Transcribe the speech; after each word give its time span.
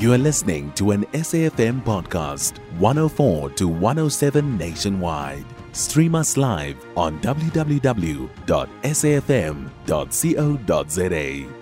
You 0.00 0.12
are 0.14 0.18
listening 0.18 0.72
to 0.76 0.92
an 0.92 1.04
SAFM 1.12 1.84
podcast, 1.84 2.56
104 2.78 3.50
to 3.50 3.68
107 3.68 4.56
nationwide. 4.56 5.44
Stream 5.72 6.14
us 6.14 6.38
live 6.38 6.82
on 6.96 7.20
www.safm.co.za 7.20 7.74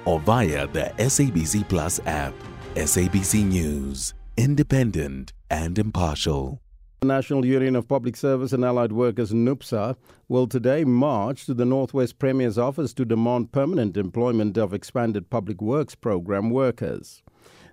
or 0.04 0.20
via 0.20 0.66
the 0.68 0.92
SABC 0.98 1.68
Plus 1.68 1.98
app. 2.06 2.32
SABC 2.76 3.44
News, 3.44 4.14
independent 4.36 5.32
and 5.50 5.76
impartial. 5.76 6.60
The 7.00 7.08
National 7.08 7.44
Union 7.44 7.74
of 7.74 7.88
Public 7.88 8.14
Service 8.14 8.52
and 8.52 8.64
Allied 8.64 8.92
Workers, 8.92 9.32
NUPSAW, 9.32 9.96
will 10.28 10.46
today 10.46 10.84
march 10.84 11.44
to 11.46 11.54
the 11.54 11.64
Northwest 11.64 12.20
Premier's 12.20 12.56
office 12.56 12.94
to 12.94 13.04
demand 13.04 13.50
permanent 13.50 13.96
employment 13.96 14.56
of 14.56 14.72
expanded 14.72 15.28
public 15.28 15.60
works 15.60 15.96
program 15.96 16.50
workers. 16.50 17.24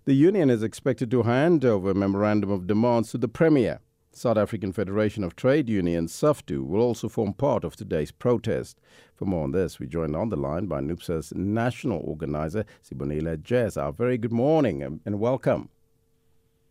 The 0.05 0.13
union 0.13 0.51
is 0.51 0.61
expected 0.61 1.09
to 1.09 1.23
hand 1.23 1.65
over 1.65 1.89
a 1.89 1.95
memorandum 1.95 2.51
of 2.51 2.67
demands 2.67 3.09
to 3.09 3.17
the 3.17 3.27
Premier. 3.27 3.79
South 4.11 4.37
African 4.37 4.71
Federation 4.71 5.23
of 5.23 5.35
Trade 5.35 5.67
Unions, 5.67 6.13
SAFTU, 6.13 6.63
will 6.63 6.79
also 6.79 7.09
form 7.09 7.33
part 7.33 7.63
of 7.63 7.75
today's 7.75 8.11
protest. 8.11 8.79
For 9.15 9.25
more 9.25 9.45
on 9.45 9.51
this, 9.51 9.79
we 9.79 9.87
joined 9.87 10.15
on 10.15 10.29
the 10.29 10.35
line 10.35 10.67
by 10.67 10.81
NUPSAW's 10.81 11.33
national 11.33 12.01
organizer, 12.05 12.65
Sbonile 12.87 13.37
Jeza. 13.37 13.95
Very 13.95 14.19
good 14.19 14.31
morning 14.31 14.83
and 14.83 15.19
welcome. 15.19 15.69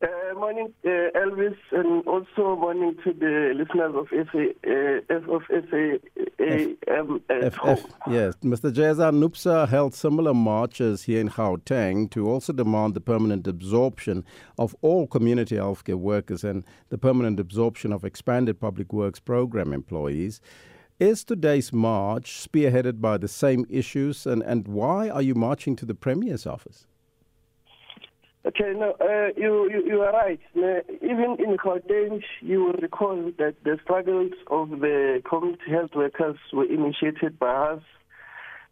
Uh, 0.01 0.34
morning, 0.37 0.73
uh, 0.84 0.89
Elvis, 1.16 1.56
and 1.73 2.06
also 2.06 2.55
morning 2.55 2.95
to 3.03 3.12
the 3.12 3.53
listeners 3.56 3.95
of 3.97 4.06
uh, 4.12 5.34
of 5.34 5.42
SA 5.48 6.14
FF, 6.45 7.87
Yes, 8.09 8.34
Mr. 8.43 8.73
Jeza 8.73 9.12
NUPSAW 9.12 9.69
held 9.69 9.95
similar 9.95 10.34
marches 10.34 11.05
here 11.05 11.20
in 11.20 11.29
Gauteng 11.29 12.11
to 12.11 12.29
also 12.29 12.53
demand 12.53 12.95
the 12.95 13.01
permanent 13.01 13.47
absorption 13.47 14.25
of 14.59 14.77
all 14.83 15.07
community 15.07 15.57
healthcare 15.57 15.95
workers 15.95 16.45
and 16.45 16.65
the 16.91 16.98
permanent 16.98 17.41
absorption 17.41 17.92
of 17.92 18.05
expanded 18.05 18.61
public 18.61 18.92
works 18.92 19.20
program 19.20 19.72
employees. 19.72 20.41
Is 21.00 21.25
today's 21.25 21.72
march 21.72 22.47
spearheaded 22.48 23.00
by 23.00 23.19
the 23.19 23.27
same 23.27 23.67
issues, 23.69 24.27
and, 24.27 24.42
and 24.42 24.69
why 24.69 25.09
are 25.09 25.22
you 25.22 25.34
marching 25.34 25.75
to 25.77 25.84
the 25.84 25.95
Premier's 25.95 26.47
office? 26.47 26.87
Okay, 28.47 28.75
no, 28.77 28.95
uh, 29.00 29.28
you, 29.39 29.70
you, 29.70 29.83
you 29.87 30.00
are 30.03 30.12
right. 30.12 30.41
even 30.55 31.37
in 31.39 31.56
Gauteng, 31.56 32.23
you 32.42 32.64
will 32.64 32.75
recall 32.75 33.33
that 33.39 33.55
the 33.64 33.78
struggles 33.83 34.33
of 34.50 34.69
the 34.69 35.23
community 35.27 35.70
health 35.70 35.92
workers 35.95 36.37
were 36.53 36.67
initiated 36.67 37.39
by 37.39 37.47
us, 37.48 37.83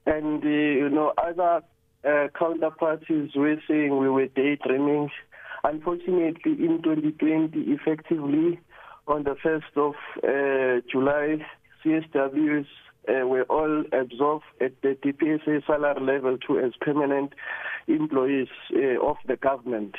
and 0.05 0.45
uh, 0.45 0.48
you 0.48 0.91
know 0.91 1.15
other 1.17 1.62
uh, 2.05 2.28
counterparties 2.39 3.34
were 3.34 3.56
saying 3.67 3.97
we 3.97 4.11
were 4.11 4.27
daydreaming. 4.27 5.09
Unfortunately, 5.65 6.53
in 6.53 6.83
2020, 6.83 7.59
effectively 7.73 8.61
on 9.06 9.23
the 9.25 9.37
first 9.43 9.75
of 9.77 9.95
uh, 10.19 10.83
July, 10.91 11.39
CSWs 11.83 12.67
uh, 13.09 13.27
were 13.27 13.45
all 13.45 13.84
absorbed 13.93 14.45
at 14.61 14.73
the 14.83 14.97
DPSA 15.03 15.67
salary 15.67 16.00
level 16.00 16.37
to 16.47 16.59
as 16.59 16.73
permanent 16.81 17.33
employees 17.86 18.48
uh, 18.75 19.00
of 19.05 19.16
the 19.27 19.36
government, 19.36 19.94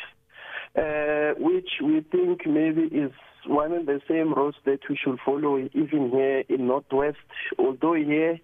uh, 0.77 1.33
which 1.37 1.69
we 1.83 2.01
think 2.11 2.45
maybe 2.45 2.83
is 2.95 3.11
one 3.45 3.73
of 3.73 3.85
the 3.85 4.01
same 4.07 4.33
roads 4.33 4.57
that 4.65 4.79
we 4.89 4.97
should 4.97 5.19
follow 5.25 5.57
even 5.57 6.09
here 6.11 6.43
in 6.49 6.67
Northwest. 6.67 7.17
Although 7.59 7.95
here 7.95 8.39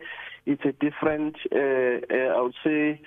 it's 0.45 0.63
a 0.65 0.73
different, 0.73 1.35
uh 1.53 2.35
I 2.37 2.41
would 2.41 2.55
say, 2.63 3.01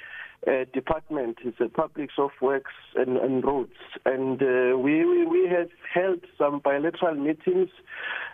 uh, 0.46 0.64
department. 0.72 1.38
It's 1.44 1.60
a 1.60 1.68
public 1.68 2.10
works 2.40 2.72
and, 2.96 3.16
and 3.16 3.44
roads. 3.44 3.70
And 4.04 4.42
uh, 4.42 4.76
we, 4.78 5.04
we, 5.04 5.26
we 5.26 5.48
have 5.48 5.68
held 5.92 6.20
some 6.36 6.60
bilateral 6.60 7.14
meetings 7.14 7.70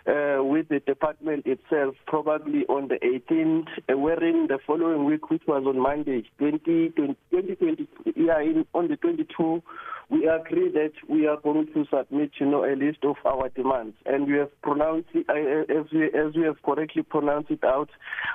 uh, 0.07 0.43
with 0.43 0.69
the 0.69 0.81
department 0.85 1.45
itself, 1.45 1.95
probably 2.07 2.65
on 2.65 2.87
the 2.87 2.95
18th, 2.95 3.67
uh, 3.91 3.97
wherein 3.97 4.47
the 4.47 4.59
following 4.65 5.05
week, 5.05 5.29
which 5.29 5.43
was 5.47 5.63
on 5.65 5.79
Monday, 5.79 6.23
2020, 6.39 7.15
2020 7.31 7.87
yeah, 8.15 8.39
in, 8.39 8.65
on 8.73 8.87
the 8.87 8.95
22 8.97 9.61
we 10.09 10.27
agree 10.27 10.71
that 10.71 10.93
we 11.07 11.27
are 11.27 11.37
going 11.37 11.67
to 11.67 11.85
submit, 11.89 12.31
you 12.39 12.47
know, 12.47 12.65
a 12.65 12.73
list 12.75 12.99
of 13.03 13.15
our 13.25 13.49
demands, 13.49 13.95
and 14.05 14.27
we 14.27 14.37
have 14.37 14.49
pronounced 14.61 15.09
it, 15.13 15.25
uh, 15.29 15.71
as 15.71 15.85
we 15.93 16.05
as 16.05 16.35
we 16.35 16.43
have 16.43 16.61
correctly 16.63 17.03
pronounced 17.03 17.51
it 17.51 17.63
out. 17.63 17.89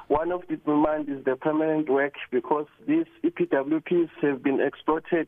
One 0.08 0.30
of 0.30 0.42
the 0.48 0.56
demands 0.56 1.08
is 1.08 1.24
the 1.24 1.34
permanent 1.34 1.90
work 1.90 2.14
because 2.30 2.66
these 2.86 3.06
EPWPs 3.24 4.10
have 4.22 4.42
been 4.42 4.60
exploited 4.60 5.26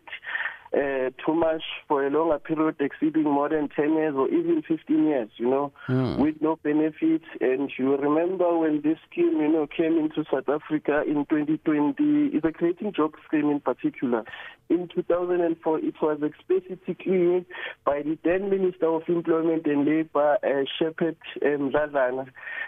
uh, 0.74 1.10
too 1.24 1.34
much 1.34 1.62
for 1.88 2.06
a 2.06 2.10
longer 2.10 2.38
period, 2.38 2.76
exceeding 2.80 3.24
more 3.24 3.48
than 3.48 3.68
10 3.68 3.92
years 3.94 4.14
or 4.14 4.28
even 4.28 4.62
15 4.66 5.06
years, 5.06 5.28
you 5.36 5.48
know, 5.48 5.72
mm. 5.88 6.18
with 6.18 6.36
no 6.40 6.56
benefits. 6.62 7.24
And 7.40 7.70
you 7.78 7.96
remember 7.96 8.58
when 8.58 8.80
this 8.82 8.98
scheme, 9.10 9.40
you 9.40 9.48
know, 9.48 9.66
came 9.66 9.96
into 9.98 10.24
South 10.30 10.48
Africa 10.48 11.02
in 11.06 11.26
2020, 11.26 11.94
it's 12.36 12.44
a 12.44 12.52
creating 12.52 12.92
job 12.92 13.12
scheme 13.26 13.50
in 13.50 13.60
particular. 13.60 14.24
In 14.68 14.88
2004, 14.92 15.78
it 15.78 15.94
was 16.02 16.18
explicitly 16.22 17.46
by 17.84 18.02
the 18.02 18.18
then 18.24 18.50
Minister 18.50 18.86
of 18.86 19.02
Employment 19.08 19.64
and 19.66 19.84
Labour, 19.84 20.38
uh, 20.42 20.64
Shepherd 20.78 21.16
um, 21.44 21.70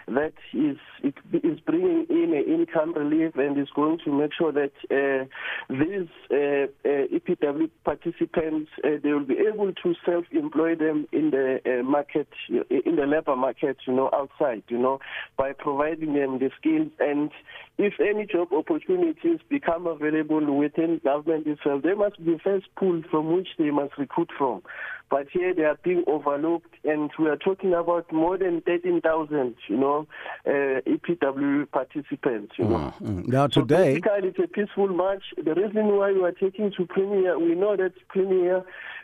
that 0.07 0.33
is, 0.53 0.77
is 1.03 1.59
bringing 1.65 2.05
in 2.09 2.33
an 2.33 2.45
income 2.47 2.93
relief 2.93 3.35
and 3.35 3.57
is 3.57 3.67
going 3.75 3.99
to 4.05 4.11
make 4.11 4.31
sure 4.33 4.51
that 4.53 4.71
uh, 4.89 5.25
these 5.69 6.07
uh, 6.31 6.67
uh, 6.87 7.07
EPW 7.19 7.69
participants 7.89 8.69
uh, 8.83 8.89
they 9.01 9.11
will 9.11 9.25
be 9.25 9.37
able 9.51 9.73
to 9.73 9.95
self-employ 10.05 10.75
them 10.75 11.07
in 11.11 11.31
the 11.31 11.59
uh, 11.65 11.81
market, 11.83 12.27
in 12.47 12.95
the 12.95 13.07
labor 13.07 13.35
market, 13.35 13.77
you 13.87 13.93
know, 13.93 14.11
outside, 14.13 14.61
you 14.67 14.77
know, 14.77 14.99
by 15.37 15.53
providing 15.53 16.13
them 16.13 16.37
the 16.37 16.51
skills 16.59 16.91
and 16.99 17.31
if 17.79 17.93
any 17.99 18.25
job 18.25 18.49
opportunities 18.51 19.39
become 19.49 19.87
available 19.87 20.53
within 20.53 20.99
government 21.01 21.47
itself, 21.47 21.81
they 21.81 21.93
must 21.93 22.23
be 22.23 22.37
first 22.43 22.67
pool 22.77 23.01
from 23.09 23.33
which 23.33 23.47
they 23.57 23.71
must 23.71 23.97
recruit 23.97 24.29
from. 24.37 24.61
But 25.09 25.27
here 25.31 25.55
they 25.55 25.63
are 25.63 25.77
being 25.81 26.03
overlooked, 26.05 26.75
and 26.83 27.09
we 27.17 27.29
are 27.29 27.37
talking 27.37 27.73
about 27.73 28.11
more 28.11 28.37
than 28.37 28.61
13,000, 28.61 29.55
you 29.67 29.77
know, 29.77 30.07
uh, 30.45 30.81
EPW 30.85 31.71
participants, 31.71 32.53
you 32.59 32.65
know. 32.65 32.93
Mm-hmm. 33.01 33.31
Now 33.31 33.47
today... 33.47 33.95
So 33.95 34.01
basically 34.01 34.29
it's 34.29 34.39
a 34.39 34.47
peaceful 34.47 34.89
march. 34.89 35.23
The 35.37 35.55
reason 35.55 35.87
why 35.97 36.11
we 36.11 36.21
are 36.23 36.31
taking 36.33 36.71
to 36.77 36.85
Premier, 36.85 37.39
we 37.39 37.55
know 37.55 37.75
that 37.79 37.93
Premier, 38.07 38.57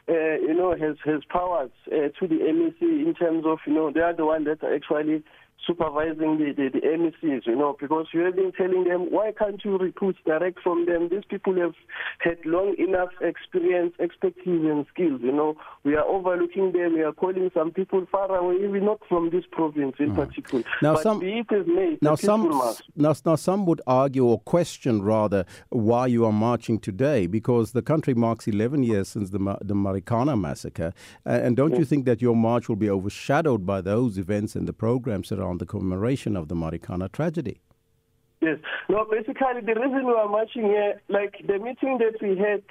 uh, 0.08 0.36
you 0.48 0.54
know, 0.54 0.72
has, 0.72 0.96
has 1.06 1.22
powers 1.30 1.72
uh, 1.88 2.10
to 2.20 2.28
the 2.28 2.36
MEC 2.36 2.82
in 2.82 3.14
terms 3.18 3.44
of, 3.46 3.60
you 3.66 3.74
know, 3.74 3.92
they 3.92 4.02
are 4.02 4.16
the 4.16 4.26
one 4.26 4.44
that 4.46 4.64
actually 4.64 5.24
supervising 5.66 6.38
the, 6.38 6.54
the, 6.56 6.70
the 6.80 6.86
MECs, 6.86 7.46
you 7.46 7.56
know, 7.56 7.76
because 7.80 8.08
you 8.14 8.22
have 8.22 8.36
been 8.36 8.52
telling 8.52 8.84
them, 8.84 9.12
why 9.12 9.32
can't 9.32 9.64
you 9.64 9.78
recruit 9.78 10.16
direct 10.26 10.60
from 10.62 10.86
them? 10.86 11.10
These 11.10 11.26
people 11.30 11.56
have 11.56 11.74
had 12.20 12.38
long 12.46 12.76
enough 12.78 13.10
experience, 13.22 13.94
expertise, 14.00 14.40
and 14.46 14.86
skills, 14.94 15.22
you 15.24 15.32
know. 15.32 15.56
We 15.84 15.96
are 15.96 16.04
overlooking 16.04 16.72
them. 16.72 16.94
We 16.94 17.02
are 17.02 17.14
calling 17.14 17.50
some 17.54 17.72
people 17.72 18.06
far 18.12 18.36
away, 18.36 18.64
even 18.64 18.86
not 18.86 19.00
from 19.08 19.30
this 19.30 19.46
province 19.52 19.96
in 20.00 20.12
mm. 20.12 20.16
particular. 20.16 20.64
Now, 20.82 20.94
but 20.94 21.04
some, 21.04 21.20
made, 21.20 22.02
now, 22.02 22.16
some, 22.16 22.50
now, 22.96 23.14
now, 23.26 23.36
some 23.36 23.66
would 23.66 23.82
argue 23.88 24.26
or 24.26 24.40
question, 24.40 25.02
rather, 25.02 25.46
why 25.70 26.08
you 26.08 26.26
are 26.26 26.32
marching 26.32 26.80
today, 26.80 27.28
because 27.28 27.72
the 27.72 27.82
country 27.82 28.14
marks 28.14 28.48
11 28.48 28.84
years 28.84 29.10
since 29.10 29.32
the, 29.32 29.40
the 29.62 29.74
Marikana 29.74 30.40
massacre. 30.40 30.94
Uh, 31.26 31.30
and 31.30 31.58
don't 31.58 31.72
yes. 31.72 31.80
you 31.80 31.86
think 31.86 32.06
that 32.06 32.22
your 32.22 32.36
march 32.36 32.70
will 32.70 32.76
be 32.76 32.90
overshadowed 32.90 33.66
by 33.66 33.82
those 33.82 34.18
events 34.18 34.56
and 34.56 34.68
the 34.68 34.74
programs 34.74 35.32
around 35.46 35.60
the 35.60 35.66
commemoration 35.66 36.36
of 36.36 36.48
the 36.48 36.56
Marikana 36.56 37.12
tragedy. 37.12 37.62
Yes. 38.42 38.58
No, 38.90 39.06
basically, 39.10 39.62
the 39.62 39.80
reason 39.80 40.06
we 40.06 40.14
are 40.14 40.28
marching 40.28 40.64
here, 40.64 41.02
like 41.10 41.36
the 41.48 41.58
meeting 41.60 42.00
that 42.00 42.22
we 42.22 42.38
had 42.38 42.64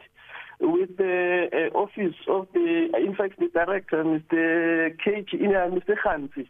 with 0.60 0.96
the 0.96 1.48
uh, 1.52 1.76
office 1.76 2.14
of 2.28 2.46
the, 2.52 2.88
in 2.96 3.14
fact, 3.16 3.38
the 3.38 3.48
director, 3.48 4.04
Mr. 4.04 4.94
KG, 5.04 5.32
Mr. 5.40 5.94
Hansi, 6.04 6.48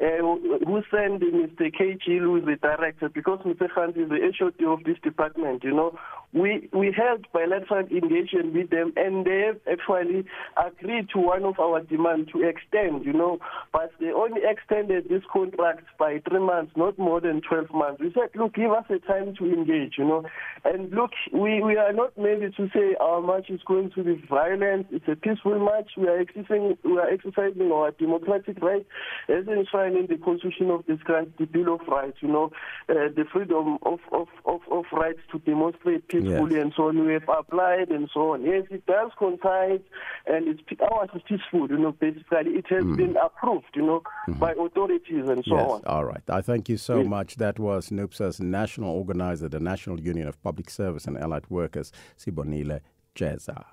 uh, 0.00 0.22
who 0.66 0.82
sent 0.90 1.22
Mr. 1.22 1.72
KG, 1.74 2.18
who 2.18 2.36
is 2.36 2.44
the 2.44 2.56
director, 2.60 3.08
because 3.08 3.40
Mr. 3.40 3.68
Hansi 3.74 4.00
is 4.00 4.08
the 4.08 4.32
HOD 4.38 4.64
of 4.66 4.84
this 4.84 4.98
department, 5.02 5.64
you 5.64 5.72
know, 5.72 5.98
we 6.32 6.68
we 6.72 6.94
held 6.96 7.26
bilateral 7.32 7.86
engagement 7.88 8.54
with 8.54 8.70
them, 8.70 8.92
and 8.96 9.24
they 9.24 9.46
have 9.46 9.58
actually 9.70 10.24
agreed 10.56 11.08
to 11.10 11.18
one 11.18 11.44
of 11.44 11.58
our 11.58 11.80
demands 11.80 12.30
to 12.32 12.42
extend, 12.46 13.04
you 13.04 13.12
know, 13.12 13.38
but 13.72 13.90
they 13.98 14.12
only 14.12 14.40
extended 14.44 15.08
this 15.08 15.22
contract 15.32 15.84
by 15.98 16.20
three 16.28 16.38
months, 16.38 16.72
not 16.76 16.96
more 16.98 17.20
than 17.20 17.40
12 17.40 17.72
months. 17.72 18.00
We 18.00 18.12
said, 18.12 18.30
look, 18.36 18.54
give 18.54 18.70
us 18.70 18.84
a 18.90 18.98
time 19.00 19.34
to 19.38 19.52
engage, 19.52 19.94
you 19.98 20.04
know, 20.04 20.24
and 20.64 20.90
look, 20.90 21.10
we, 21.32 21.62
we 21.62 21.76
are 21.76 21.92
not 21.92 22.16
maybe 22.16 22.50
to 22.56 22.68
say 22.72 22.94
our 23.00 23.20
march 23.20 23.50
is 23.50 23.60
going 23.66 23.90
to 23.96 24.04
be 24.04 24.22
violent. 24.28 24.86
It's 24.90 25.08
a 25.08 25.16
peaceful 25.16 25.58
march. 25.58 25.90
We 25.96 26.06
are 26.06 26.20
exercising, 26.20 26.78
we 26.84 26.98
are 26.98 27.08
exercising 27.08 27.72
our 27.72 27.90
democratic 27.92 28.62
rights 28.62 28.86
as 29.28 29.48
enshrined 29.48 29.96
in 29.96 30.06
the 30.06 30.22
Constitution 30.22 30.70
of 30.70 30.84
this 30.86 31.02
country, 31.02 31.32
the 31.38 31.46
Bill 31.46 31.74
of 31.74 31.80
Rights, 31.88 32.18
you 32.20 32.28
know, 32.28 32.52
uh, 32.88 33.10
the 33.16 33.24
freedom 33.32 33.78
of, 33.82 33.98
of, 34.12 34.28
of, 34.44 34.60
of 34.70 34.84
rights 34.92 35.20
to 35.32 35.38
demonstrate 35.40 36.08
peacefully 36.22 36.54
Yes. 36.56 36.62
and 36.64 36.72
so 36.76 36.88
on. 36.88 37.06
We 37.06 37.12
have 37.14 37.28
applied 37.28 37.90
and 37.90 38.08
so 38.12 38.32
on. 38.32 38.42
Yes, 38.42 38.64
it 38.70 38.84
does 38.86 39.10
coincide, 39.18 39.82
and 40.26 40.48
it's 40.48 40.60
pe- 40.66 40.84
ours 40.92 41.10
is 41.14 41.22
peaceful. 41.28 41.68
You 41.70 41.78
know, 41.78 41.92
basically 41.92 42.52
it 42.60 42.66
has 42.68 42.84
been 42.96 43.16
approved. 43.16 43.66
You 43.74 43.82
know, 43.82 44.02
by 44.38 44.52
authorities 44.52 45.28
and 45.28 45.44
so 45.44 45.54
Mm. 45.54 45.58
yes, 45.58 45.70
on. 45.70 45.82
all 45.86 46.04
right. 46.04 46.22
I 46.28 46.40
thank 46.40 46.68
you 46.68 46.76
so 46.76 46.98
Yes. 46.98 47.06
much. 47.08 47.36
That 47.36 47.58
was 47.58 47.90
NUPSAW's 47.90 48.40
national 48.40 48.90
organizer, 48.96 49.48
the 49.48 49.60
National 49.60 50.00
Union 50.00 50.28
of 50.28 50.42
Public 50.42 50.70
Service 50.70 51.06
and 51.06 51.16
Allied 51.18 51.44
Workers, 51.50 51.92
Sbonile 52.18 52.80
Jeza. 53.14 53.64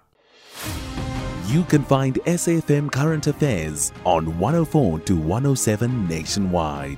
You 1.47 1.63
can 1.63 1.83
find 1.83 2.15
SAFM 2.25 2.91
Current 2.91 3.27
Affairs 3.27 3.93
on 4.05 4.37
104 4.37 4.99
to 4.99 5.15
107 5.15 6.07
nationwide. 6.07 6.97